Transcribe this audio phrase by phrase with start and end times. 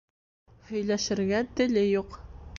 [0.69, 2.19] Һөйләшергә теле юҡ